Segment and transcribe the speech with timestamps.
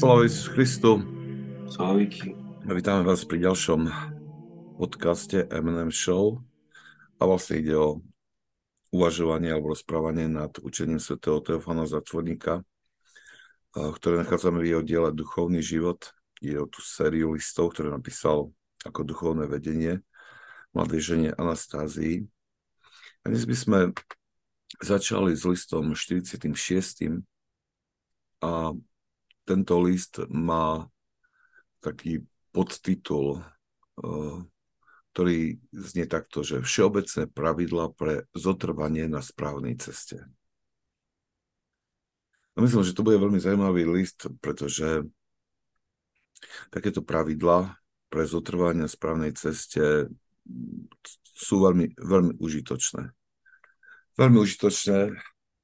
[0.00, 1.04] Sláva Ježiš Christu.
[1.68, 2.32] Sláviky.
[2.64, 3.84] Vítame vás pri ďalšom
[4.80, 6.40] podcaste M&M Show.
[7.20, 8.00] A vlastne ide o
[8.96, 12.64] uvažovanie alebo rozprávanie nad učením svätého Teofana Zatvorníka,
[13.76, 16.16] ktoré nachádzame v jeho diele Duchovný život.
[16.40, 18.56] Je o tú sériu listov, ktoré napísal
[18.88, 20.00] ako duchovné vedenie
[20.72, 22.24] mladej žene Anastázii.
[23.20, 23.78] A dnes by sme
[24.80, 27.20] začali s listom 46.
[28.40, 28.72] A
[29.50, 30.86] tento list má
[31.82, 32.22] taký
[32.54, 33.42] podtitul,
[33.98, 34.38] eh,
[35.10, 40.22] ktorý znie takto, že všeobecné pravidla pre zotrvanie na správnej ceste.
[42.54, 45.02] A myslím, že to bude veľmi zaujímavý list, pretože
[46.70, 47.74] takéto pravidla
[48.06, 50.06] pre zotrvanie na správnej ceste
[51.34, 53.10] sú veľmi, veľmi užitočné.
[54.14, 55.14] Veľmi užitočné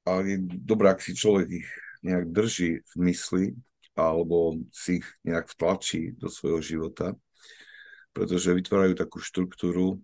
[0.07, 1.67] a je dobré, ak si človek ich
[2.03, 3.45] nejak drží v mysli
[3.97, 7.17] alebo si ich nejak vtlačí do svojho života,
[8.13, 9.97] pretože vytvárajú takú štruktúru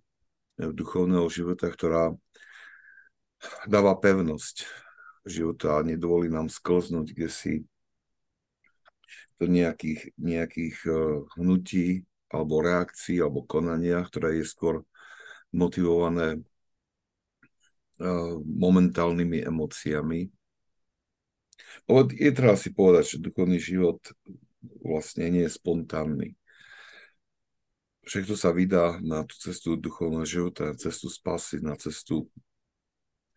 [0.58, 2.17] eh, duchovného života, ktorá
[3.69, 4.66] dáva pevnosť
[5.30, 7.53] života a nedovolí nám sklznúť kde si
[9.38, 10.97] do nejakých, nejakých eh,
[11.38, 11.88] hnutí
[12.33, 14.81] alebo reakcií alebo konania, ktoré je skôr
[15.53, 16.41] motivované
[18.02, 20.42] eh, momentálnymi emóciami
[22.11, 23.99] je treba si povedať, že duchovný život
[24.81, 26.29] vlastne nie je spontánny.
[28.03, 32.27] Však kto sa vydá na tú cestu duchovného života, na cestu spasy, na cestu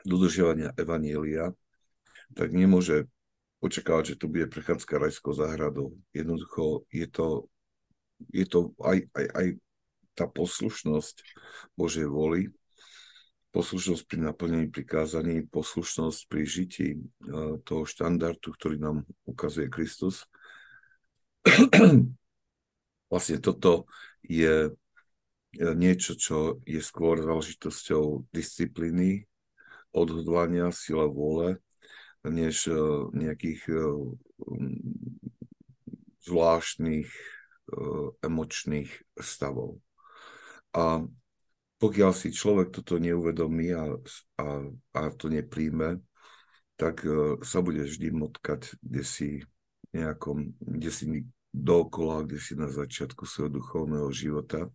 [0.03, 1.55] dodržiavania Evanielia,
[2.35, 3.07] tak nemôže
[3.63, 5.95] očakávať, že to bude prechádzka rajskou záhradou.
[6.11, 7.47] Jednoducho je to,
[8.35, 9.47] je to aj, aj, aj
[10.19, 11.23] tá poslušnosť
[11.79, 12.51] Božej voli,
[13.57, 16.99] poslušnosť pri naplnení prikázaní, poslušnosť pri žití e,
[17.65, 20.29] toho štandardu, ktorý nám ukazuje Kristus.
[23.11, 23.89] vlastne toto
[24.21, 24.77] je
[25.57, 29.25] niečo, čo je skôr záležitosťou disciplíny,
[29.89, 31.57] odhodlania, sila vôle,
[32.29, 32.77] než e,
[33.17, 33.73] nejakých
[36.29, 37.09] zvláštnych
[38.21, 39.81] emočných stavov.
[40.77, 41.03] A
[41.77, 43.85] pokiaľ si človek toto neuvedomí a,
[44.41, 44.47] a,
[44.97, 46.01] a to nepríjme,
[46.77, 49.29] tak uh, sa bude vždy motkať kde si
[49.93, 51.05] nejakom, kde si
[51.53, 54.69] dookola, kde si na začiatku svojho duchovného života.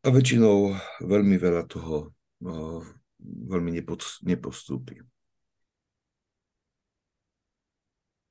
[0.00, 2.14] A väčšinou veľmi veľa toho
[2.46, 2.82] uh,
[3.22, 5.02] veľmi nepod, nepostúpi.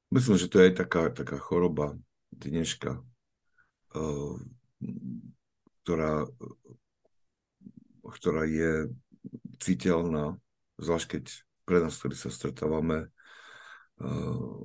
[0.10, 1.94] Myslím, že to je aj taká, taká choroba
[2.34, 4.36] dneška, uh,
[5.84, 6.26] ktorá
[8.20, 8.92] ktorá je
[9.64, 10.36] citeľná,
[10.76, 11.24] zvlášť keď
[11.64, 13.08] pre nás, ktorí sa stretávame,
[14.04, 14.60] uh,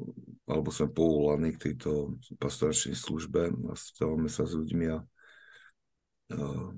[0.44, 4.98] alebo sme povolaní k tejto pastoračnej službe a stretávame sa s ľuďmi a
[6.34, 6.70] uh,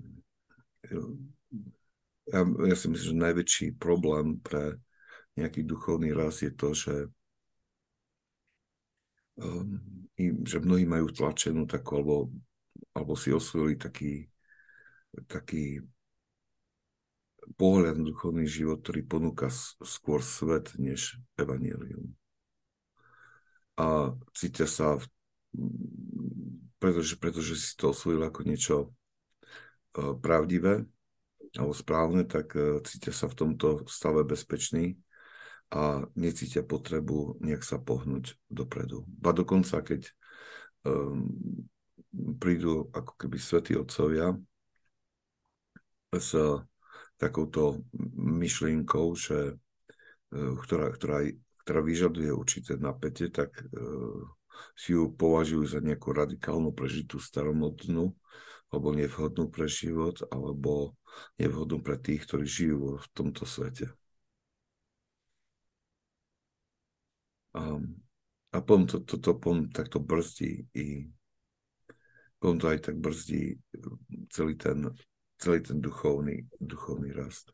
[2.26, 4.78] ja, ja si myslím, že najväčší problém pre
[5.36, 6.96] nejaký duchovný raz je to, že,
[9.38, 9.78] um,
[10.42, 12.16] že mnohí majú tlačenú takú, alebo,
[12.96, 14.26] alebo si osvojili taký,
[15.28, 15.84] taký
[17.54, 19.46] pohľad na duchovný život, ktorý ponúka
[19.86, 22.10] skôr svet než evanílium.
[23.78, 24.98] A cítia sa,
[26.82, 28.88] pretože, pretože si to osvojil ako niečo e,
[30.16, 30.82] pravdivé
[31.54, 34.96] alebo správne, tak e, cítia sa v tomto stave bezpečný
[35.70, 39.02] a necítia potrebu nejak sa pohnúť dopredu.
[39.06, 40.06] Ba dokonca, keď
[40.86, 41.26] um,
[42.38, 44.38] prídu ako keby svätí otcovia
[46.14, 46.30] s
[47.16, 47.80] takouto
[48.16, 49.56] myšlienkou, že,
[50.32, 51.26] e, ktorá, ktorá,
[51.66, 54.22] ktorá vyžaduje určité napätie, tak uh,
[54.78, 58.14] si ju považujú za nejakú radikálnu prežitú staromodnú
[58.70, 60.94] alebo nevhodnú pre život, alebo
[61.38, 63.90] nevhodnú pre tých, ktorí žijú v tomto svete.
[67.56, 67.80] A,
[68.52, 71.08] a potom to, to, to potom takto brzdí i
[72.36, 73.56] potom to aj tak brzdí
[74.28, 74.92] celý ten
[75.38, 77.52] celý ten duchovný, duchovný rast.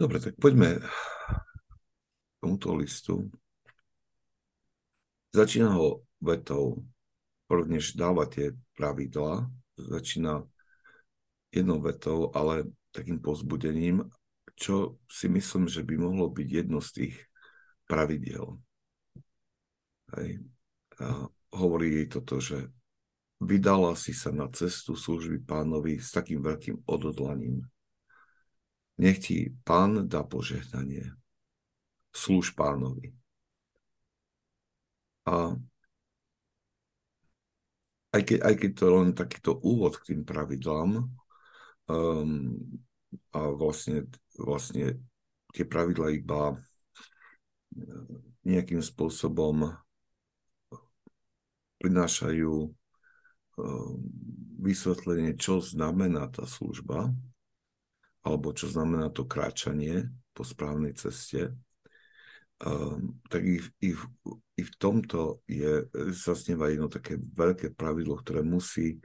[0.00, 0.88] Dobre, tak poďme k
[2.40, 3.28] tomuto listu.
[5.36, 6.80] Začína ho vetou,
[7.68, 9.44] než dáva tie pravidla,
[9.76, 10.42] začína
[11.52, 14.08] jednou vetou, ale takým pozbudením,
[14.56, 17.16] čo si myslím, že by mohlo byť jedno z tých
[17.84, 18.56] pravidiel.
[20.16, 20.42] Hej.
[21.00, 22.72] A hovorí jej toto, že
[23.40, 27.64] Vydala si sa na cestu služby pánovi s takým veľkým odhodlaním.
[29.00, 31.08] Nech ti pán dá požehnanie.
[32.12, 33.16] Služ pánovi.
[35.24, 35.56] A
[38.12, 41.08] aj keď, aj keď to je len takýto úvod k tým pravidlám,
[41.88, 42.60] um,
[43.32, 44.06] a vlastne,
[44.38, 45.00] vlastne
[45.50, 46.54] tie pravidla iba
[48.46, 49.74] nejakým spôsobom
[51.80, 52.70] prinášajú
[54.60, 57.08] vysvetlenie, čo znamená tá služba,
[58.20, 61.56] alebo čo znamená to kráčanie po správnej ceste,
[62.60, 64.02] um, tak i, i, v,
[64.60, 69.00] i v tomto je, zasnieva jedno také veľké pravidlo, ktoré musí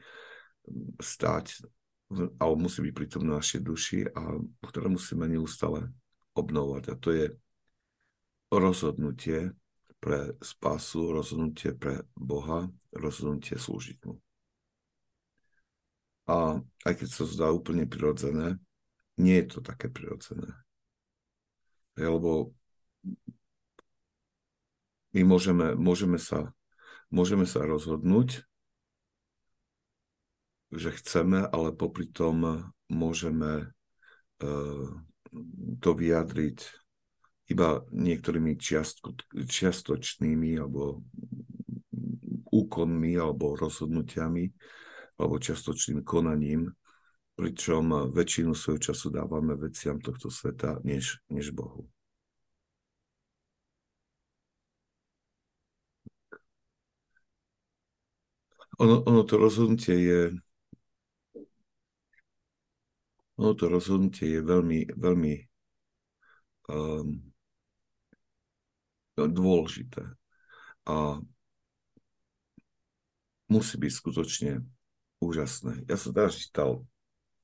[0.99, 1.63] stať,
[2.37, 4.35] alebo musí byť pri tom na našej duši a
[4.67, 5.87] ktoré musíme neustále
[6.35, 6.83] obnovovať.
[6.91, 7.25] A to je
[8.51, 9.55] rozhodnutie
[10.03, 14.21] pre spásu, rozhodnutie pre Boha, rozhodnutie slúžiť mu.
[16.25, 18.57] A aj keď sa zdá úplne prirodzené,
[19.17, 20.51] nie je to také prirodzené.
[21.95, 22.51] Lebo
[25.15, 26.51] my môžeme, môžeme, sa,
[27.07, 28.43] môžeme sa rozhodnúť,
[30.75, 33.71] že chceme, ale popri tom môžeme
[34.43, 34.87] uh,
[35.79, 36.57] to vyjadriť
[37.47, 41.05] iba niektorými čiastko, čiastočnými alebo
[42.49, 44.51] úkonmi alebo rozhodnutiami
[45.15, 46.71] alebo čiastočným konaním,
[47.35, 51.87] pričom väčšinu svojho času dávame veciam tohto sveta než, než Bohu.
[58.79, 60.21] Ono, ono to rozhodnutie je
[63.35, 65.33] ono to rozhodnutie je veľmi, veľmi
[66.71, 67.19] um,
[69.15, 70.07] dôležité.
[70.87, 71.19] A
[73.51, 74.51] musí byť skutočne
[75.19, 75.83] úžasné.
[75.87, 76.83] Ja som teraz čítal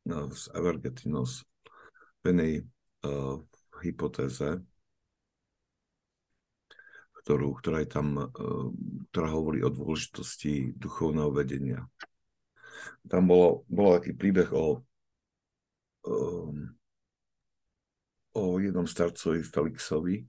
[0.05, 1.45] no, z Evergetinos
[2.21, 2.53] v jednej
[3.05, 3.41] uh,
[3.81, 4.61] hypotéze,
[7.21, 8.69] ktorú, ktorá je tam, uh,
[9.13, 11.85] ktorá hovorí o dôležitosti duchovného vedenia.
[13.05, 14.81] Tam bolo, bolo taký príbeh o,
[16.05, 16.69] um,
[18.33, 20.25] o jednom starcovi Felixovi,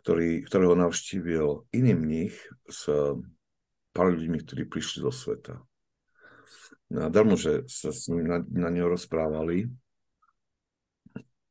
[0.00, 2.36] ktorý, ktorého navštívil iný mních
[2.70, 2.88] s
[3.90, 5.58] pár ľuďmi, ktorí prišli zo sveta.
[6.90, 9.70] No a darmo, že sa s ním na, na neho rozprávali,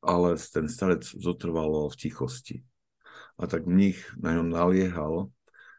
[0.03, 2.57] ale ten starec zotrvalo v tichosti.
[3.39, 5.31] A tak mních na ňom naliehal,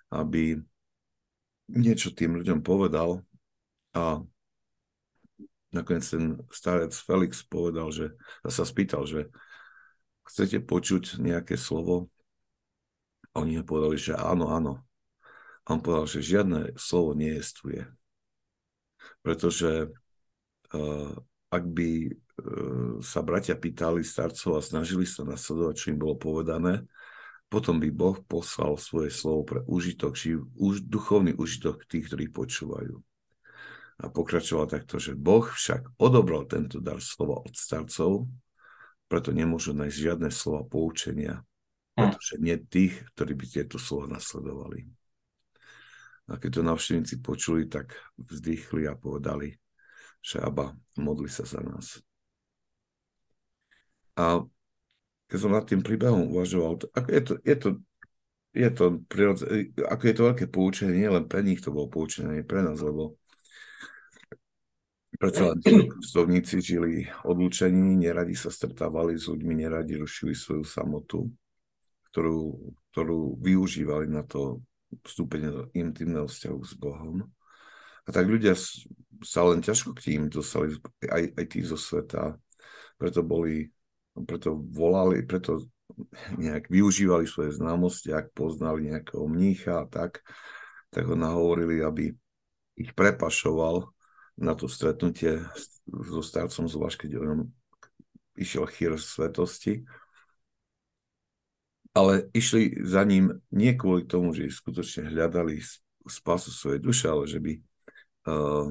[0.08, 0.56] aby
[1.68, 3.20] niečo tým ľuďom povedal
[3.92, 4.24] a
[5.70, 8.16] nakoniec ten starec Felix povedal, že
[8.48, 9.28] sa spýtal, že
[10.26, 12.08] chcete počuť nejaké slovo,
[13.36, 14.82] oni mu povedali, že áno, áno.
[15.62, 17.86] A on povedal, že žiadne slovo neestuje.
[19.20, 19.90] Pretože
[20.72, 21.12] uh,
[21.50, 22.14] ak by uh,
[23.04, 26.84] sa bratia pýtali starcov a snažili sa nasledovať, čo im bolo povedané,
[27.50, 32.94] potom by Boh poslal svoje slovo pre užitok, živ, už, duchovný užitok tých, ktorí počúvajú.
[34.00, 38.30] A pokračoval takto, že Boh však odobral tento dar slova od starcov,
[39.10, 41.42] preto nemôžu nájsť žiadne slova poučenia
[42.00, 44.88] pretože nie tých, ktorí by tieto slova nasledovali.
[46.30, 49.58] A keď to navštevníci počuli, tak vzdychli a povedali,
[50.22, 51.98] že Aba, modli sa za nás.
[54.14, 54.46] A
[55.26, 57.68] keď som nad tým príbehom uvažoval, ako je to, je to,
[58.54, 59.42] je to prirodze,
[59.82, 63.18] ako je to veľké poučenie, len pre nich to bolo poučenie, pre nás, lebo
[65.18, 71.30] predsa tí žili odlučení, neradi sa stretávali s ľuďmi, neradi rušili svoju samotu
[72.10, 74.58] ktorú, ktorú využívali na to
[75.06, 77.26] vstúpenie do intimného vzťahu s Bohom.
[78.04, 78.58] A tak ľudia
[79.22, 80.74] sa len ťažko k tým dostali,
[81.06, 82.34] aj, aj tí zo sveta,
[82.96, 83.70] preto boli,
[84.26, 85.62] preto volali, preto
[86.38, 90.24] nejak využívali svoje známosti, ak poznali nejakého mnícha a tak,
[90.90, 92.10] tak ho nahovorili, aby
[92.74, 93.90] ich prepašoval
[94.40, 95.44] na to stretnutie
[95.86, 97.52] so starcom, zvlášť keď on
[98.40, 99.84] išiel chýr svetosti
[101.94, 105.58] ale išli za ním nie kvôli tomu, že skutočne hľadali
[106.06, 107.52] spasu svojej duše, ale že by
[108.30, 108.68] uh,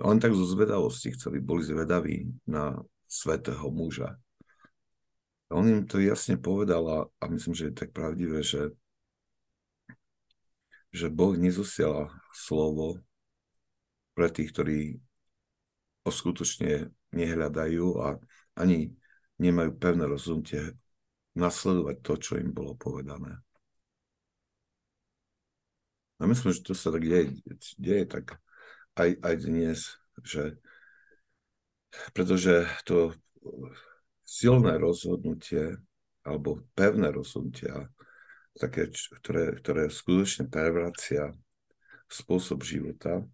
[0.00, 4.16] len tak zo zvedavosti chceli, boli zvedaví na svetého muža.
[5.50, 8.70] A on im to jasne povedal a, a myslím, že je tak pravdivé, že,
[10.94, 13.02] že Boh nezosiela slovo
[14.14, 14.78] pre tých, ktorí
[16.06, 18.16] ho skutočne nehľadajú a
[18.54, 18.94] ani
[19.42, 20.78] nemajú pevné rozhodnutie
[21.40, 23.40] nasledovať to, čo im bolo povedané.
[26.20, 27.40] A myslím, že to sa tak deje,
[27.80, 28.36] deje tak
[29.00, 29.78] aj, aj dnes,
[30.20, 30.60] že
[32.12, 33.16] pretože to
[34.22, 35.80] silné rozhodnutie
[36.22, 37.88] alebo pevné rozhodnutia
[38.54, 41.32] také, ktoré, ktoré skutočne prevracia
[42.10, 43.24] spôsob života,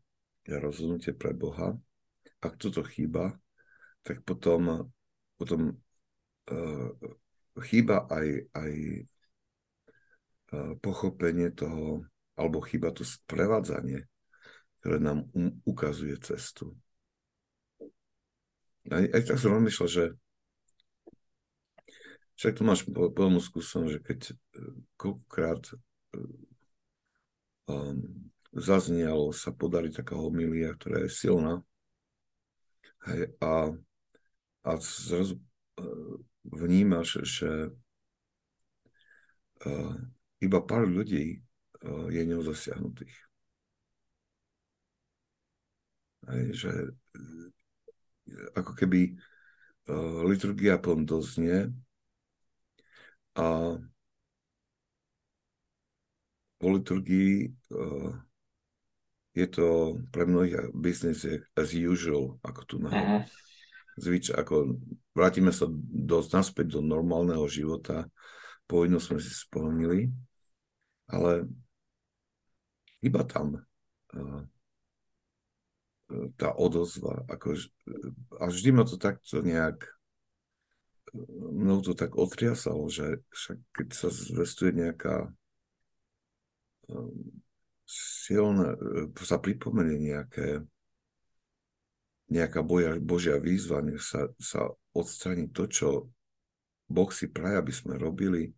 [0.47, 1.75] je rozhodnutie pre Boha.
[2.39, 3.35] Ak toto chýba,
[4.07, 4.87] tak potom,
[5.35, 6.91] potom uh,
[7.65, 8.73] chýba aj, aj
[10.53, 12.05] uh, pochopenie toho,
[12.37, 14.05] alebo chýba to sprevádzanie,
[14.81, 15.29] ktoré nám
[15.65, 16.77] ukazuje cestu.
[18.93, 20.05] Aj, aj tak som rozmýšľal, že
[22.37, 24.35] však tu máš plnú skúsenosť, že keď e,
[25.01, 25.77] koľkokrát e,
[27.73, 27.97] um,
[28.53, 31.65] zaznelo, sa podarí taká homilia, ktorá je silná.
[33.09, 33.73] Hej, a,
[34.67, 35.41] a zrazu
[35.81, 36.19] uh,
[36.53, 37.50] vnímaš, že
[39.67, 39.95] uh,
[40.43, 41.41] iba pár ľudí
[41.83, 43.17] uh, je neozasiahnutých.
[46.26, 46.73] Hej, že
[48.59, 49.15] ako keby
[49.91, 51.71] uh, liturgia pln doznie
[53.38, 53.79] a
[56.57, 58.11] po liturgii uh,
[59.37, 63.21] je to pre mnohých business as usual, ako tu na uh-huh.
[63.97, 64.76] Zvyč, ako
[65.17, 68.09] vrátime sa do, naspäť do normálneho života,
[68.69, 70.12] vojnu sme si spomínali,
[71.09, 71.49] ale
[73.00, 74.43] iba tam uh,
[76.38, 77.59] tá odozva, ako,
[78.38, 79.97] a vždy ma to takto nejak
[81.38, 85.31] mnou to tak otriasalo, že však keď sa zvestuje nejaká
[86.91, 87.15] um,
[87.87, 90.67] silné, e, sa pripomenie nejaké
[92.26, 95.88] nejaká boja, Božia výzva, nech sa, sa odstraní to, čo
[96.87, 98.54] Boh si praje, aby sme robili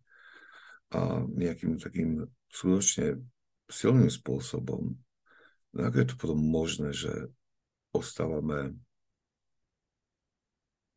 [0.89, 3.21] a nejakým takým skutočne
[3.69, 4.97] silným spôsobom.
[5.77, 7.29] No ako je to potom možné, že
[7.93, 8.73] ostávame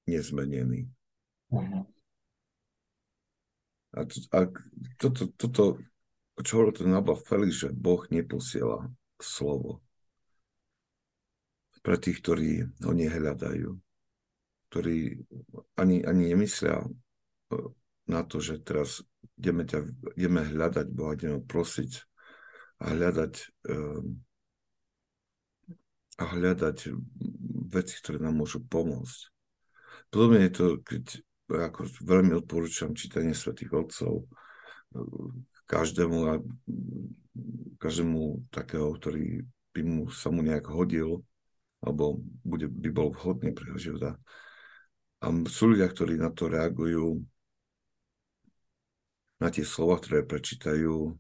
[0.09, 0.89] nezmenení?
[1.53, 1.85] Uh-huh.
[3.93, 4.39] A, to, a
[4.97, 5.65] toto, toto,
[6.41, 8.89] čo hovoril ten Nabal Felix, že Boh neposiela
[9.21, 9.85] slovo
[11.83, 13.71] pre tých, ktorí ho nehľadajú,
[14.71, 15.19] ktorí
[15.77, 16.89] ani, ani nemyslia e,
[18.07, 19.03] na to, že teraz
[19.39, 19.83] ideme, ťa,
[20.15, 22.07] ideme hľadať Boha, ideme prosiť
[22.83, 23.35] a hľadať
[23.71, 24.19] um,
[26.19, 26.93] a hľadať
[27.71, 29.21] veci, ktoré nám môžu pomôcť.
[30.13, 31.05] Podobne je to, keď
[31.49, 34.29] ako veľmi odporúčam čítanie svätých Otcov
[35.65, 36.45] každému,
[37.81, 38.21] každému
[38.53, 41.25] takého, ktorý by mu, sa mu nejak hodil,
[41.83, 44.11] alebo bude, by bol vhodný pre jeho života.
[45.23, 47.23] A sú ľudia, ktorí na to reagujú,
[49.43, 51.19] na tie slova, ktoré prečítajú,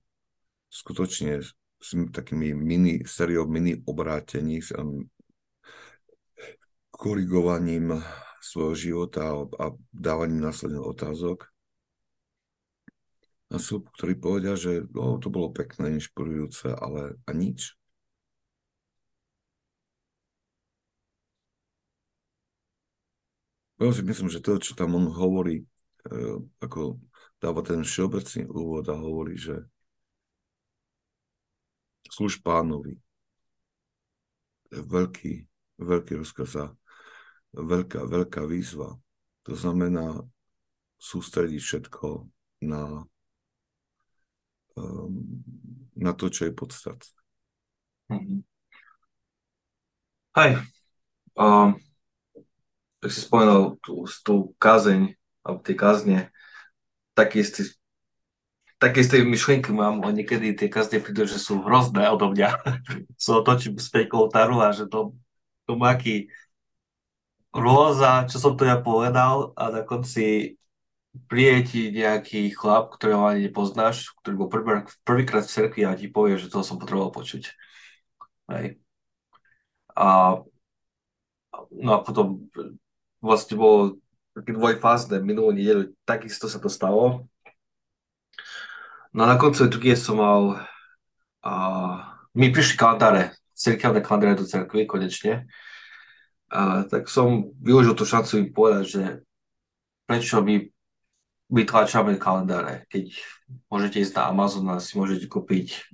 [0.70, 1.42] skutočne
[1.82, 4.62] s takými mini, sériou mini obrátení,
[6.94, 7.98] korigovaním
[8.38, 11.50] svojho života a dávaním následných otázok.
[13.52, 17.76] A sú, ktorí povedia, že oh, to bolo pekné, inšpirujúce, ale a nič.
[23.82, 25.66] Ja si myslím, že to, čo tam on hovorí,
[26.06, 27.02] e, ako
[27.42, 29.58] dáva ten všeobecný úvod a hovorí, že
[32.06, 32.94] služ pánovi.
[34.70, 35.34] Je veľký,
[35.82, 36.66] veľký rozkaz a
[37.58, 38.94] veľká, veľká výzva.
[39.50, 40.22] To znamená
[41.02, 42.30] sústrediť všetko
[42.62, 43.02] na,
[44.78, 45.42] um,
[45.98, 47.18] na to, čo je podstatné.
[48.14, 48.40] Mm-hmm.
[50.38, 50.50] Hej.
[51.34, 51.74] Um,
[53.02, 56.30] tak si spomenul tú, tú kázeň, alebo tie kázne,
[57.18, 57.66] taký istý
[58.82, 62.50] také isté myšlienky mám, a niekedy tie kazne prídu, že sú hrozné odo mňa.
[63.22, 65.14] sú otočím späť taru a že to,
[65.70, 66.26] to má aký
[67.54, 70.58] rôza, čo som to ja povedal a na konci
[71.28, 76.08] príde ti nejaký chlap, ktorého ani nepoznáš, ktorý bol prvý, prvýkrát v cerkvi a ti
[76.10, 77.52] povie, že to som potreboval počuť.
[78.50, 78.82] Hej.
[79.94, 80.40] A,
[81.70, 82.48] no a potom
[83.22, 84.02] vlastne bolo
[84.34, 87.30] také dvojfázne minulú nedelu, takisto sa to stalo.
[89.14, 90.66] No a na konci liturgie som mal,
[91.44, 91.52] a,
[92.34, 95.46] mi prišli kalendáre, cerkevné kalendáre do cerkvy konečne.
[96.50, 99.02] A, tak som využil tú šancu im povedať, že
[100.08, 100.66] prečo my
[101.52, 103.12] vytlačame kalendáre, keď
[103.68, 105.84] môžete ísť na Amazon a si môžete kúpiť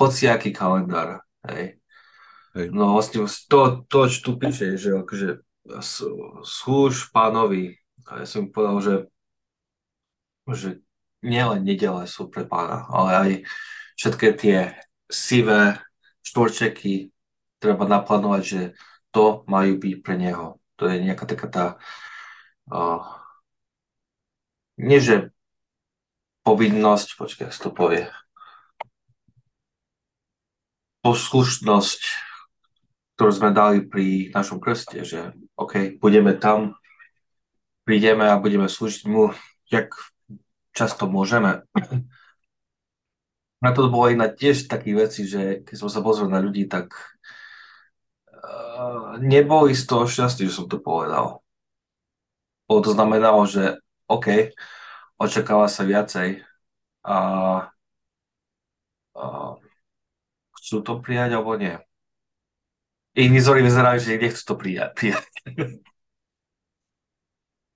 [0.00, 1.20] hociaký kalendár.
[1.44, 1.76] Hej.
[2.56, 2.66] Hej.
[2.72, 5.44] No vlastne to, to, čo tu píše, že akože
[6.42, 7.78] slúž pánovi.
[8.08, 8.94] A ja som povedal, že,
[10.50, 10.70] že
[11.22, 13.30] nielen nedele sú pre pána, ale aj
[13.94, 14.58] všetky tie
[15.06, 15.78] sivé
[16.26, 17.14] štvorčeky
[17.62, 18.62] treba naplánovať, že
[19.14, 20.58] to majú byť pre neho.
[20.82, 21.66] To je nejaká taká tá
[22.74, 23.06] uh,
[24.82, 25.30] nie že
[26.42, 28.10] povinnosť, počkaj, to povie,
[31.06, 32.02] poslušnosť,
[33.16, 36.80] ktorú sme dali pri našom krste, že OK, budeme tam,
[37.84, 39.30] prídeme a budeme slúžiť mu,
[39.68, 39.92] jak
[40.72, 41.62] často môžeme.
[43.62, 46.98] Na to bolo inak tiež také veci, že keď som sa pozrel na ľudí, tak
[48.34, 51.46] uh, neboli z toho šťastí, že som to povedal.
[52.66, 53.78] Bolo to znamenalo, že
[54.10, 54.50] OK,
[55.14, 56.42] očakáva sa viacej
[57.06, 57.16] a,
[59.14, 59.24] a
[60.58, 61.78] chcú to prijať alebo nie.
[63.12, 64.90] Iní zory vyzerajú, že nechcú to prijať.
[64.96, 65.24] prijať.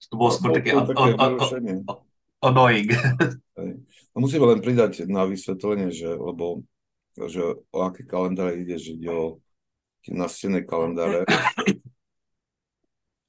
[0.07, 1.13] to bolo skôr také, také
[2.41, 2.89] annoying.
[4.13, 6.65] A musíme len pridať na vysvetlenie, že, lebo
[7.17, 9.27] že o aké kalendáre ide, že ide o
[10.05, 11.25] tie nastené kalendáre,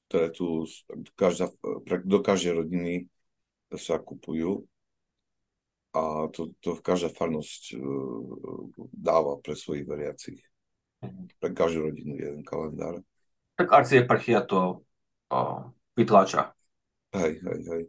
[0.07, 0.63] ktoré tu
[1.15, 1.51] každá,
[2.07, 2.93] do každej rodiny
[3.75, 4.63] sa kupujú
[5.91, 10.39] a to, to každá farnosť uh, dáva pre svojich veriacich.
[11.37, 13.01] Pre každú rodinu jeden kalendár.
[13.57, 14.85] Tak arcieparchia to
[15.33, 16.53] uh, vytláča.
[17.13, 17.83] Hej, hej, hej.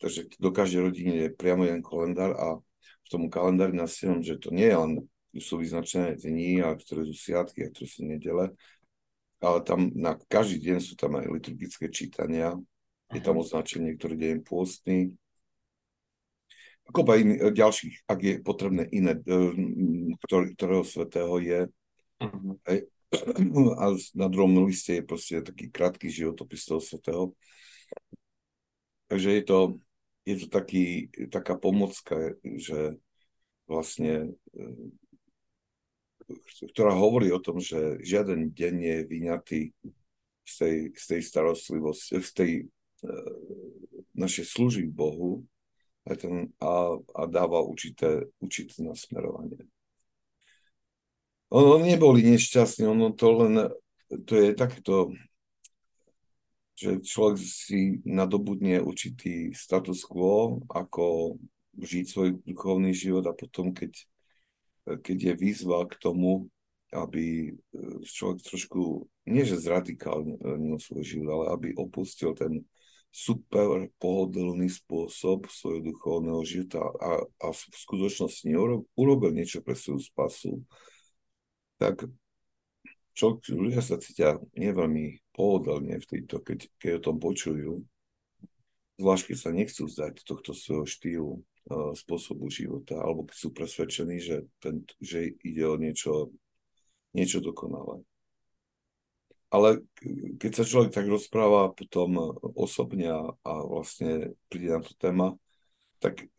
[0.00, 2.56] Takže do každej rodiny je priamo jeden kalendár a
[3.04, 4.92] v tom kalendári nasievam, že to nie je len,
[5.38, 8.44] sú vyznačené dni, a ktoré sú sviatky, a ktoré sú nedele,
[9.44, 12.56] ale tam na každý deň sú tam aj liturgické čítania,
[13.12, 13.42] je tam mhm.
[13.44, 15.12] označenie, ktorý deň pôstny,
[16.90, 19.36] kopa in, ďalších, ak je potrebné iné, e,
[20.26, 21.60] ktorý, ktorého svetého je.
[22.20, 22.56] Uh-huh.
[23.82, 23.84] A
[24.14, 27.24] na druhom liste je proste taký krátky životopis toho svetého.
[29.10, 29.58] Takže je to,
[30.22, 32.94] je to taký, taká pomocka, že
[33.66, 34.94] vlastne e,
[36.74, 39.60] ktorá hovorí o tom, že žiaden deň je vyňatý
[40.46, 42.50] z tej, z tej starostlivosti, z tej
[43.06, 43.34] uh,
[44.14, 45.46] našej služby Bohu
[46.06, 49.66] a, ten, a, a dáva určité, určité nasmerovanie.
[51.50, 53.54] Ono neboli nešťastní, ono to len,
[54.26, 55.10] to je takéto
[56.80, 61.36] že človek si nadobudne určitý status quo, ako
[61.76, 63.92] žiť svoj duchovný život a potom, keď,
[65.04, 66.48] keď je výzva k tomu,
[66.88, 67.52] aby
[68.00, 72.64] človek trošku, nie že zradikálnil svoj život, ale aby opustil ten
[73.12, 78.48] super pohodlný spôsob svojho duchovného života a, a v skutočnosti
[78.96, 80.64] urobil niečo pre svoju spasu,
[81.80, 82.04] tak
[83.16, 87.80] čo, ľudia sa cítia nie veľmi pohodlne v tejto, keď, keď o tom počujú,
[89.00, 94.20] zvlášť keď sa nechcú zdať tohto svojho štýlu, uh, spôsobu života, alebo keď sú presvedčení,
[94.20, 96.36] že, ten, že ide o niečo,
[97.16, 98.04] niečo dokonalé.
[99.50, 99.82] Ale
[100.38, 105.34] keď sa človek tak rozpráva potom osobne a, a vlastne príde na to téma,
[105.98, 106.30] tak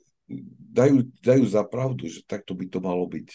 [0.72, 3.30] dajú, dajú za pravdu, že takto by to malo byť.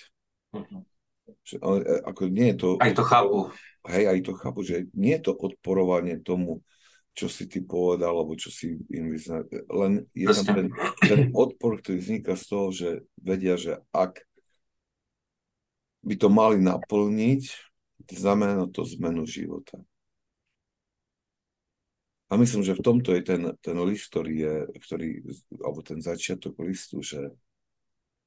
[0.57, 0.81] Uh-huh.
[1.27, 2.69] E, ako nie je to...
[2.79, 3.51] Aj to chápu.
[3.87, 6.63] Hej, aj to chápu, že nie je to odporovanie tomu,
[7.17, 9.47] čo si ty povedal, alebo čo si im vyzná.
[9.71, 10.67] Len je tam ten,
[11.03, 14.21] ten odpor, ktorý vzniká z toho, že vedia, že ak
[16.07, 17.43] by to mali naplniť,
[18.11, 19.83] znamená to zmenu života.
[22.27, 25.09] A myslím, že v tomto je ten, ten list, ktorý je, ktorý,
[25.63, 27.31] alebo ten začiatok listu, že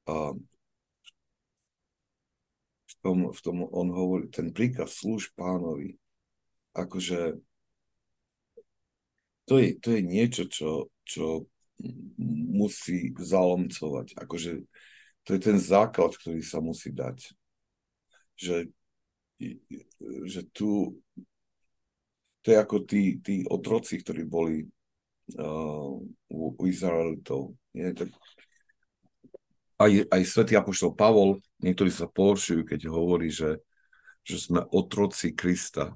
[0.08, 0.32] a,
[3.02, 5.96] tom, v tom on hovorí, ten príkaz slúž pánovi,
[6.76, 7.40] akože
[9.50, 11.50] to je, to je niečo, čo, čo
[12.54, 14.14] musí zalomcovať.
[14.14, 14.62] Akože
[15.26, 17.34] to je ten základ, ktorý sa musí dať.
[18.38, 18.70] Že,
[20.30, 20.94] že tu
[22.40, 25.92] to je ako tí, tí otroci, ktorí boli uh,
[26.32, 27.52] u, u Izraelitov.
[29.80, 33.60] Aj, aj svätý Apoštol Pavol, niektorí sa pohoršujú, keď hovorí, že,
[34.24, 35.96] že sme otroci Krista.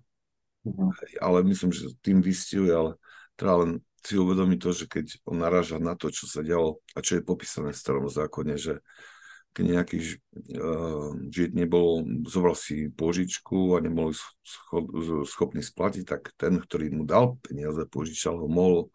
[0.63, 0.91] Uh-huh.
[1.19, 2.91] Ale myslím, že tým vystihuje, ale
[3.35, 3.71] treba len
[4.03, 7.23] si uvedomiť to, že keď on naráža na to, čo sa dialo a čo je
[7.23, 8.83] popísané v starom zákone, že
[9.53, 9.97] keď nejaký
[10.57, 14.09] uh, žid nebol, zobral si požičku a nebol
[14.41, 14.89] scho-
[15.29, 18.89] schopný splatiť, tak ten, ktorý mu dal peniaze, požičal ho, mohol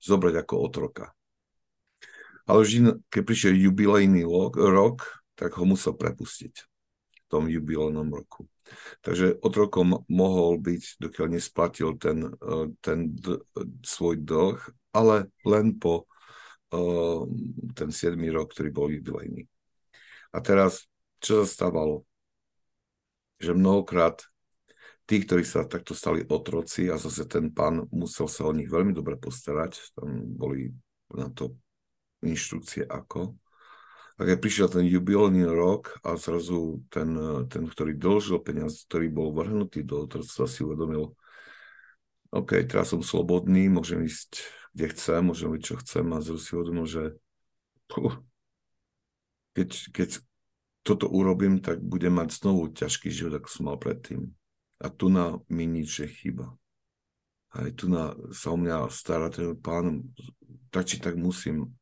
[0.00, 1.04] zobrať ako otroka.
[2.46, 4.22] Ale vždy, keď prišiel jubilejný
[4.54, 6.54] rok, tak ho musel prepustiť
[7.14, 8.46] v tom jubilejnom roku.
[9.04, 13.42] Takže otrokom mohol byť, dokiaľ nesplatil ten, e, ten d-
[13.84, 14.58] svoj dlh,
[14.94, 16.06] ale len po
[16.70, 17.26] uh,
[17.74, 18.14] ten 7.
[18.30, 19.46] rok, ktorý bol jubilejný.
[20.30, 20.86] A teraz,
[21.18, 22.06] čo sa stávalo?
[23.42, 24.22] Že mnohokrát
[25.06, 28.94] tí, ktorí sa takto stali otroci a zase ten pán musel sa o nich veľmi
[28.94, 30.72] dobre postarať, tam boli
[31.12, 31.54] na to
[32.24, 33.36] inštrukcie ako,
[34.14, 37.18] A keď prišiel ten jubilný rok a zrazu ten,
[37.50, 41.18] ten ktorý dlžil peniaz, ktorý bol vrhnutý do otroctva, si uvedomil,
[42.30, 46.52] OK, teraz som slobodný, môžem ísť kde chcem, môžem byť čo chcem a zrazu si
[46.58, 47.02] uvedomil, že
[49.54, 50.10] keď, keď
[50.82, 54.34] toto urobím, tak budem mať znovu ťažký život, ako som mal predtým.
[54.82, 56.58] A tu na mi nič chýba.
[57.54, 60.02] Aj tu na, sa o mňa stará ten pán,
[60.74, 61.78] tak či tak musím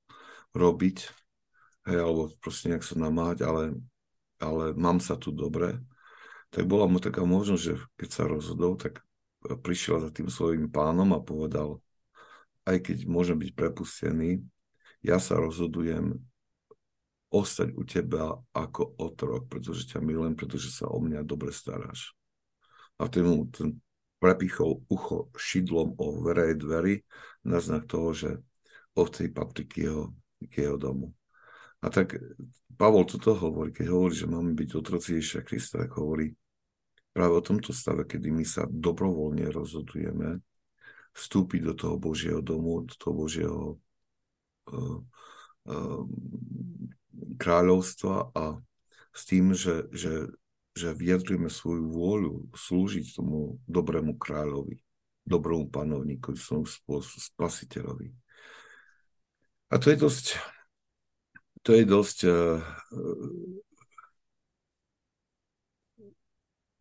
[0.53, 1.09] robiť,
[1.89, 3.77] hej, alebo proste nejak sa namáhať, ale,
[4.39, 5.79] ale mám sa tu dobre.
[6.53, 9.01] Tak bola mu taká možnosť, že keď sa rozhodol, tak
[9.43, 11.83] prišiel za tým svojim pánom a povedal,
[12.63, 14.45] aj keď môžem byť prepustený,
[15.03, 16.15] ja sa rozhodujem
[17.33, 22.13] ostať u teba ako otrok, pretože ťa milujem, pretože sa o mňa dobre staráš.
[23.01, 23.81] A ten mu ten
[24.23, 27.03] prepichol ucho šidlom o verej dverí
[27.43, 28.31] na znak toho, že
[28.95, 31.11] ovcej patrí k jeho, k jeho domu.
[31.83, 32.15] A tak
[32.79, 36.31] Pavol toto hovorí, keď hovorí, že máme byť otroci Ježiša Krista, tak hovorí
[37.11, 40.41] práve o tomto stave, kedy my sa dobrovoľne rozhodujeme
[41.13, 43.63] vstúpiť do toho Božieho domu, do toho Božieho
[44.73, 44.99] uh,
[45.69, 46.03] uh,
[47.37, 48.57] kráľovstva a
[49.13, 50.33] s tým, že, že,
[50.73, 54.81] že vyjadrujeme svoju vôľu slúžiť tomu dobrému kráľovi,
[55.29, 56.67] dobrému panovníkovi, svojmu
[57.05, 58.09] spasiteľovi.
[59.69, 60.41] A to je dosť,
[61.63, 62.59] to je dosť uh,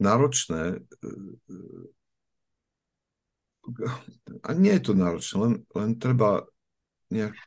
[0.01, 0.81] náročné.
[1.01, 1.85] Uh,
[4.41, 6.45] a nie je to náročné, len, len treba
[7.13, 7.37] nejak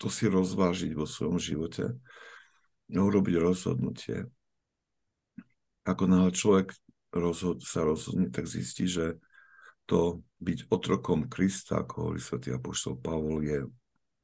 [0.00, 1.92] to si rozvážiť vo svojom živote
[2.88, 4.24] urobiť rozhodnutie.
[5.84, 6.72] Ako náhle človek
[7.12, 9.20] rozhod, sa rozhodne, tak zistí, že
[9.88, 13.64] to byť otrokom Krista, ako hovorí svätý Apoštol Pavol, je,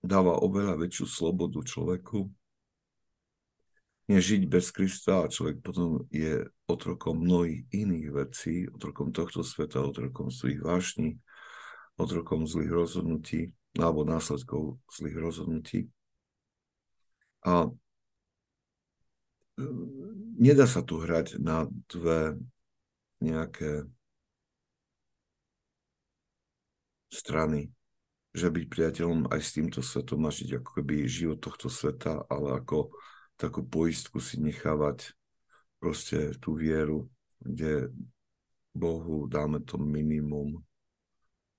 [0.05, 2.29] dáva oveľa väčšiu slobodu človeku,
[4.05, 9.81] než žiť bez Krista a človek potom je otrokom mnohých iných vecí, otrokom tohto sveta,
[9.81, 11.17] otrokom svojich vášní,
[11.97, 15.81] otrokom zlých rozhodnutí alebo následkov zlých rozhodnutí.
[17.45, 17.69] A
[20.37, 22.39] nedá sa tu hrať na dve
[23.25, 23.89] nejaké
[27.09, 27.71] strany,
[28.35, 32.59] že byť priateľom aj s týmto svetom a žiť ako keby život tohto sveta, ale
[32.59, 32.91] ako
[33.45, 35.13] takú poistku si nechávať
[35.77, 37.09] proste tú vieru,
[37.45, 37.93] kde
[38.73, 40.65] Bohu dáme to minimum,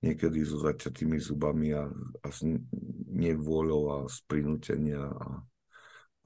[0.02, 1.86] niekedy so zaťatými zubami a,
[2.20, 2.42] a s
[3.14, 5.46] nevôľou a z prinútenia a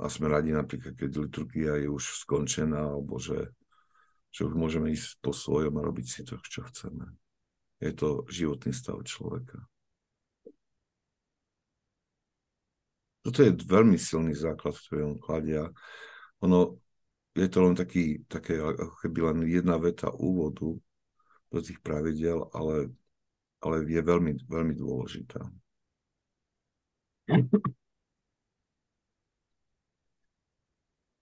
[0.01, 3.53] a sme radi napríklad, keď liturgia je už skončená, alebo že,
[4.33, 7.05] že už môžeme ísť po svojom a robiť si to, čo chceme.
[7.85, 9.61] Je to životný stav človeka.
[13.21, 15.69] Toto je veľmi silný základ, ktorý on kladia.
[16.41, 16.81] Ono,
[17.37, 20.73] je to len taký, také, ako keby len jedna veta úvodu
[21.51, 22.95] do tých pravidel, ale,
[23.61, 25.41] ale je veľmi, veľmi dôležitá.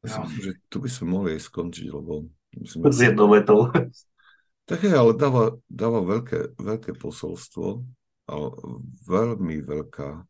[0.06, 2.30] Ja myslím, že tu by sme mohli aj skončiť, lebo...
[2.54, 3.68] Myslím, S jednou vetou.
[4.70, 7.82] Také, ale dáva, dáva veľké, veľké posolstvo,
[8.28, 8.46] ale
[9.04, 10.27] veľmi veľká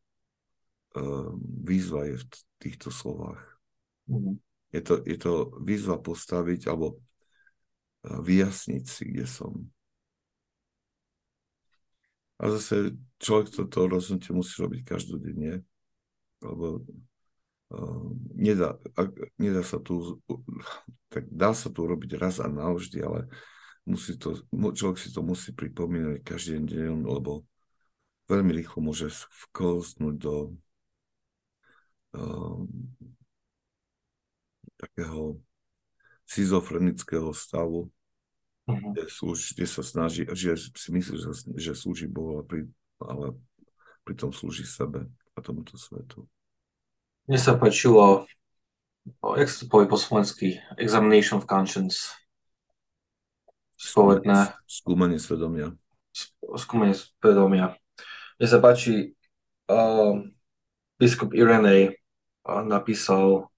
[1.65, 2.25] výzva je v
[2.63, 3.41] týchto slovách.
[4.09, 4.41] Mm.
[4.73, 9.53] Je, to, je to výzva postaviť alebo uh, vyjasniť si, kde som.
[12.39, 15.67] A zase človek toto rozhodnutie musí robiť každodenne,
[16.39, 16.87] lebo
[17.69, 18.81] Ehm, nedá,
[19.37, 20.17] nedá sa tu,
[21.13, 23.29] tak dá sa tu robiť raz a navždy, ale
[23.85, 27.45] musí to, človek si to musí pripomínať každý deň, lebo
[28.29, 29.13] veľmi rýchlo môže
[29.49, 30.35] vklznúť do
[34.79, 35.37] takého
[36.29, 37.91] schizofrenického stavu,
[38.69, 38.93] uh-huh.
[38.93, 42.61] kde, slúži, kde sa snaží, že si myslí, že, že slúži Bohu, ale pri,
[43.01, 43.27] ale
[44.05, 46.29] pritom slúži sebe a tomuto svetu.
[47.29, 48.25] Mne sa páčilo,
[49.37, 52.17] jak sa to povie po slovensky, examination of conscience.
[53.77, 54.57] Spovedné.
[54.65, 55.77] Skúmanie svedomia.
[56.57, 57.77] Skúmanie svedomia.
[58.41, 59.13] Mne sa páči,
[59.69, 60.25] uh,
[60.99, 61.98] biskup Irenej
[62.45, 63.49] napísal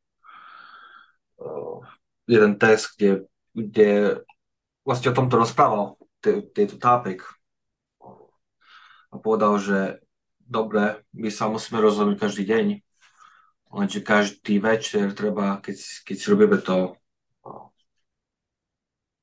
[2.25, 3.88] jeden text, kde, kde
[4.87, 7.25] vlastne o tomto rozprával, tejto tápek.
[9.11, 9.79] A povedal, že
[10.38, 12.66] dobre, my sa musíme rozhodnúť každý deň,
[13.71, 16.99] Lenže každý večer treba, keď, keď si robíme to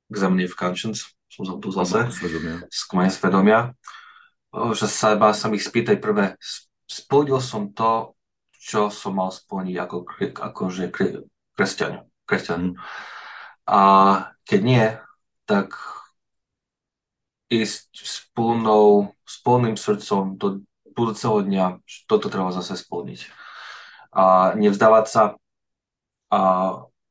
[0.07, 2.07] examine v conscience, som tu zase,
[2.71, 3.75] skúmanie svedomia,
[4.71, 6.39] že sa iba sa ich spýtaj prvé,
[6.87, 8.15] splnil som to,
[8.57, 9.97] čo som mal splniť ako,
[10.33, 10.89] akože
[11.53, 12.05] kresťan.
[12.27, 12.75] kresťan.
[13.67, 13.79] A
[14.43, 14.85] keď nie,
[15.47, 15.73] tak
[17.47, 23.31] ísť s, plnou, s plným srdcom do budúceho dňa, toto treba zase splniť.
[24.11, 25.23] A nevzdávať sa
[26.27, 26.39] a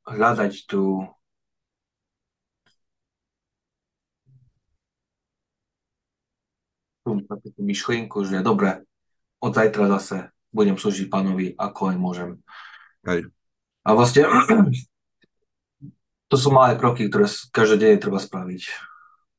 [0.04, 1.09] hľadať tú
[7.56, 8.82] myšlienku, že dobre,
[9.40, 12.30] od zajtra zase budem slúžiť pánovi, ako aj môžem.
[13.04, 13.28] Hej.
[13.84, 14.24] A vlastne
[16.32, 18.72] to sú malé kroky, ktoré každý deň treba spraviť.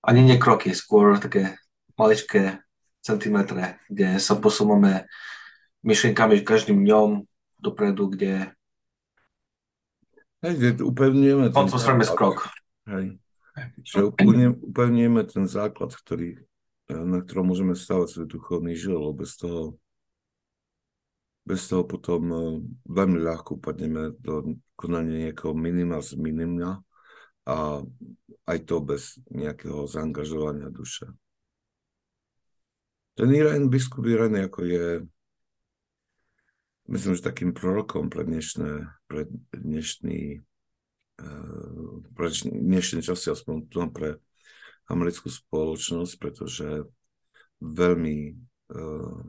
[0.05, 1.57] Ani nie kroky, skôr také
[1.97, 2.61] maličké
[3.01, 5.09] centimetre, kde sa posúvame
[5.81, 7.25] myšlienkami každým dňom
[7.57, 8.53] dopredu, kde
[10.45, 12.13] Hej, kde upevňujeme ten základ.
[12.13, 12.37] krok.
[12.85, 13.17] Hej.
[13.81, 14.13] Že
[14.61, 16.45] upevňujeme ten základ, ktorý
[16.87, 19.75] na ktorom môžeme stavať svoj duchovný život, bez toho,
[21.47, 22.37] bez toho potom e,
[22.91, 26.83] veľmi ľahko padneme do konania nejakého minima z minima
[27.47, 27.79] a
[28.51, 31.07] aj to bez nejakého zaangažovania duše.
[33.15, 34.85] Ten Irén, biskup Irén, ako je
[36.91, 40.43] myslím, že takým prorokom pre dnešné, pre dnešný
[41.23, 41.27] e,
[42.11, 44.19] pre dnešné časy, aspoň pre
[44.91, 46.87] americkú spoločnosť, pretože
[47.59, 48.17] veľmi
[48.71, 49.19] uh,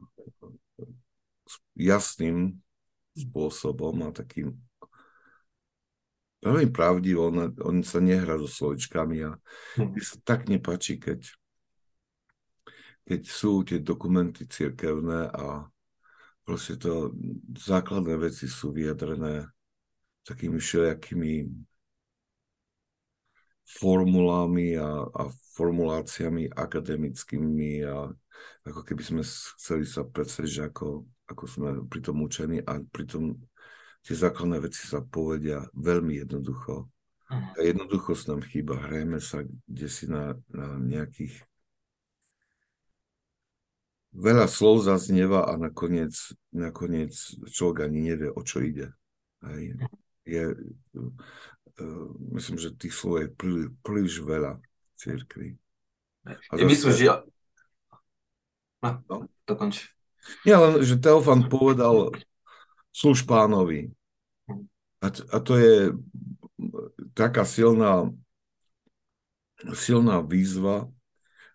[1.79, 2.59] jasným
[3.14, 4.55] spôsobom a takým
[6.43, 9.35] veľmi pravdivo, on, on sa nehrá so slovičkami a
[9.79, 9.95] hm.
[9.95, 11.27] mi sa tak nepáči, keď,
[13.07, 15.67] keď sú tie dokumenty cirkevné a
[16.47, 17.12] proste to
[17.59, 19.51] základné veci sú vyjadrené
[20.25, 21.33] takými všelijakými
[23.69, 25.23] formulami a, a
[25.59, 28.09] formuláciami akademickými a
[28.64, 33.37] ako keby sme chceli sa predstaviť, že ako, ako sme pri tom učení a pritom
[34.03, 36.88] tie základné veci sa povedia veľmi jednoducho.
[37.29, 38.81] A jednoducho sa nám chýba.
[38.81, 41.45] Hrajeme sa kde si na, na nejakých
[44.17, 46.17] veľa slov zaznieva a nakoniec,
[46.57, 47.12] nakoniec
[47.53, 48.97] človek ani nevie, o čo ide.
[49.45, 49.77] Hej.
[50.25, 50.45] Je,
[50.97, 54.64] uh, myslím, že tých slov je príliš, príliš veľa v
[54.97, 55.49] církvi.
[56.57, 57.05] Ja myslím, že...
[58.81, 59.17] No, no.
[59.45, 59.98] dokonč.
[60.45, 62.13] Nie, len, že Teofan povedal
[62.93, 63.93] služ pánovi.
[64.99, 65.95] A, a to je
[67.15, 68.11] taká silná,
[69.75, 70.91] silná výzva,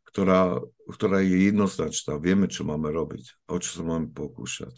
[0.07, 2.15] ktorá, ktorá je jednoznačná.
[2.21, 4.73] Vieme, čo máme robiť o čo sa máme pokúšať.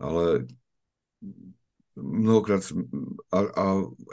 [0.00, 0.46] Ale
[1.96, 2.64] mnohokrát
[3.34, 3.64] a, a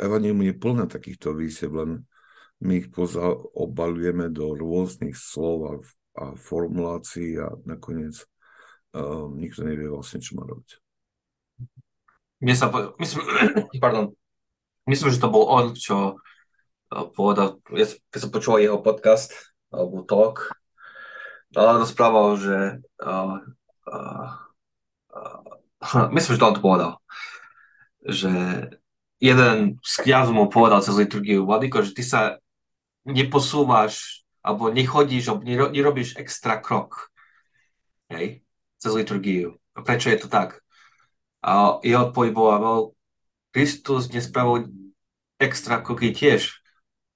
[0.01, 1.91] Evangelium je plné takýchto výsiev, len
[2.59, 5.73] my ich poza, obalujeme do rôznych slov a,
[6.17, 8.25] a formulácií a nakoniec
[8.93, 10.79] uh, nikto nevie vlastne, čo má robiť.
[12.43, 12.69] Mne sa,
[13.01, 13.21] myslím,
[13.83, 14.13] pardon,
[14.85, 19.33] myslím, že to bol on, čo uh, povedal, ja, keď som počúval jeho podcast,
[19.73, 20.53] alebo talk,
[21.51, 22.57] ale rozprával, že
[23.03, 23.39] uh,
[23.89, 24.29] uh,
[25.11, 26.91] uh, myslím, že to on to povedal,
[28.05, 28.31] že
[29.17, 32.37] jeden z kniazov mu povedal cez liturgiu, Vladiko, že ty sa
[33.07, 37.11] neposúvaš alebo nechodíš, alebo nerobíš extra krok.
[38.07, 38.46] Hej,
[38.77, 39.57] cez liturgiu.
[39.77, 40.61] A prečo je to tak?
[41.41, 42.83] A jeho odpoveď bola, well,
[43.53, 44.69] Kristus nespravil
[45.37, 46.61] extra kroky tiež.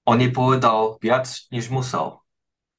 [0.05, 2.21] On nepovedal viac, než musel.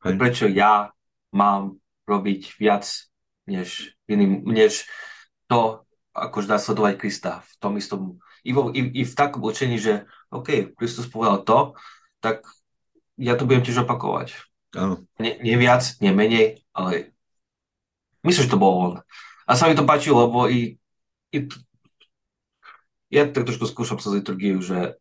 [0.02, 0.18] Hej.
[0.18, 0.90] Prečo ja
[1.30, 2.86] mám robiť viac,
[3.46, 4.86] než, iným, než
[5.46, 9.78] to, akože dá sledovať Krista v tom istom, i, vo, i, i v takom učení,
[9.78, 11.58] že OK, Kristus povedal to,
[12.18, 12.42] tak
[13.18, 14.34] ja to budem tiež opakovať.
[14.74, 15.04] Áno.
[15.20, 17.11] Nie, nie viac, nie menej, ale
[18.26, 18.94] myslím, že to bol on.
[19.46, 20.78] A sa mi to páčilo, lebo i,
[21.34, 21.38] i
[23.12, 24.96] ja tak trošku skúšam sa liturgiu, že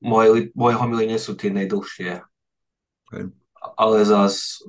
[0.00, 2.24] moje, moje homily nie sú tie najdlhšie.
[3.10, 3.28] Okay.
[3.76, 4.64] Ale zas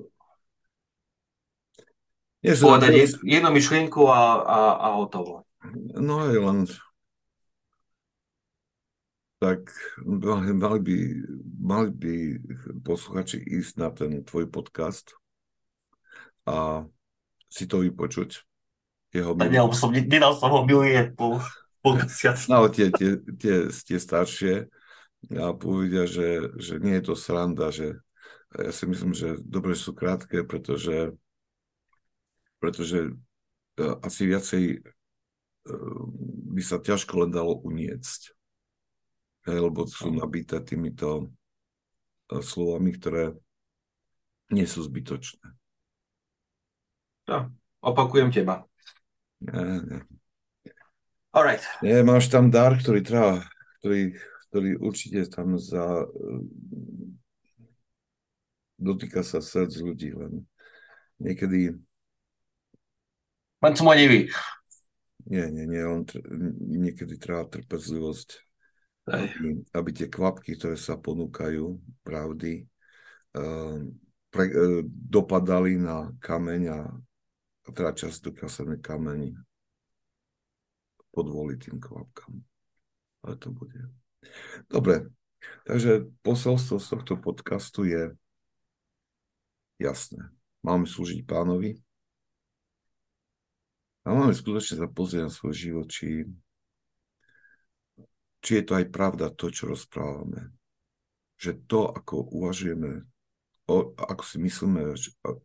[2.41, 5.45] nie povedať jednu myšlienku a, a, a hotovo.
[5.93, 6.59] No aj len
[9.41, 9.69] tak
[10.05, 10.97] mali by,
[11.57, 12.15] mali by
[12.85, 15.13] posluchači ísť na ten tvoj podcast
[16.45, 16.85] a
[17.51, 18.47] si to vypočuť.
[19.11, 21.43] Jeho tak ja som, nedal som ho milie po,
[21.83, 21.99] po
[22.47, 24.71] No, tie, tie, tie, tie staršie
[25.35, 27.99] a povedia, že, že nie je to sranda, že
[28.55, 31.11] ja si myslím, že dobre sú krátke, pretože
[32.61, 33.11] pretože e,
[34.05, 34.79] asi viacej e,
[36.53, 38.21] by sa ťažko len dalo uniecť.
[39.49, 41.33] Hej, lebo sú nabité týmito
[42.29, 43.33] e, slovami, ktoré
[44.53, 45.41] nie sú zbytočné.
[47.31, 47.47] Ja,
[47.79, 48.67] opakujem teba.
[49.39, 50.03] Nie.
[51.31, 51.63] Alright.
[51.79, 53.39] Nie, máš tam dar, ktorý treba,
[53.79, 54.19] ktorý,
[54.51, 56.03] ktorý určite tam za...
[58.75, 60.43] Dotýka sa srdc ľudí, len
[61.23, 61.71] niekedy...
[63.63, 64.27] Len som neví.
[65.23, 66.25] Nie, nie, nie, on tr-
[66.67, 68.29] niekedy treba trpezlivosť,
[69.07, 72.67] aby, aby tie kvapky, ktoré sa ponúkajú, pravdy,
[73.39, 73.79] uh,
[74.33, 76.79] pre, uh, dopadali na kameň a
[77.69, 79.37] teda často kasený kameň
[81.13, 82.41] podvolí tým kvapkám.
[83.21, 83.77] Ale to bude.
[84.65, 85.05] Dobre,
[85.69, 88.17] takže posolstvo z tohto podcastu je
[89.77, 90.33] jasné.
[90.65, 91.77] Máme slúžiť pánovi,
[94.01, 96.25] a máme skutočne sa pozrieť na svoj život, či,
[98.41, 100.49] či je to aj pravda to, čo rozprávame.
[101.37, 103.05] Že to, ako uvažujeme,
[103.71, 104.91] o, ako si myslíme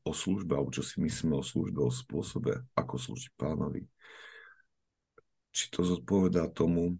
[0.02, 3.86] o službe, alebo čo si myslíme o službe, o spôsobe, ako slúžiť pánovi,
[5.54, 6.98] či to zodpovedá tomu,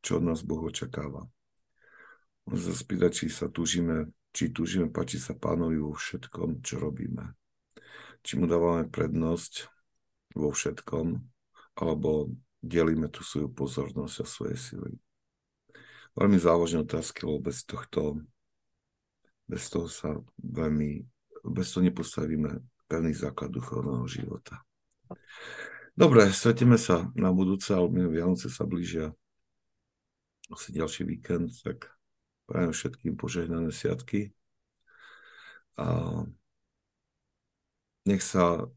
[0.00, 1.28] čo od nás Boh očakáva.
[2.48, 7.36] On sa spýta, či sa túžime, či túžime páčiť sa pánovi vo všetkom, čo robíme.
[8.24, 9.68] Či mu dávame prednosť
[10.34, 11.22] vo všetkom,
[11.78, 12.32] alebo
[12.64, 14.92] delíme tú svoju pozornosť a svoje sily.
[16.14, 18.22] Veľmi závažné otázky, lebo bez tohto,
[19.44, 21.04] bez toho sa veľmi,
[21.44, 22.50] bez toho nepostavíme
[22.88, 24.64] pevný základ duchovného života.
[25.94, 29.14] Dobre, stretíme sa na budúce, alebo Vianoce sa blížia.
[30.50, 31.88] Asi ďalší víkend, tak
[32.44, 34.34] prajem všetkým požehnané sviatky.
[35.78, 35.86] A
[38.04, 38.68] nech sa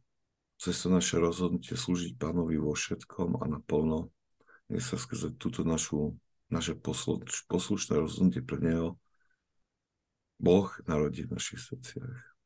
[0.58, 4.10] cez to naše rozhodnutie slúžiť pánovi vo všetkom a naplno,
[4.72, 6.18] nech sa skrze túto našu,
[6.50, 6.74] naše
[7.50, 8.98] poslušné rozhodnutie pre Neho
[10.38, 12.38] Boh narodí v našich srdciach.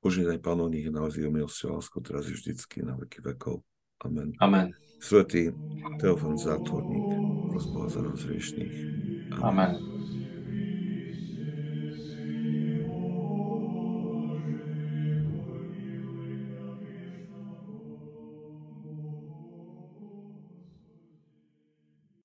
[0.00, 3.64] Požiadaj Pánov, nech je naozaj o milosť a lásku teraz i vždycky na veky vekov.
[4.04, 4.36] Amen.
[4.38, 4.70] Amen.
[5.00, 5.52] Svetý
[6.00, 7.08] Teofan Zátvorník,
[7.52, 8.76] prosboha za rozriešných.
[9.40, 9.76] Amen.
[9.76, 9.95] Amen.